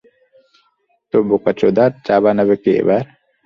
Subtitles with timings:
[1.13, 3.03] তোহ বোকাচোদা, চা বানাবে কে এবার?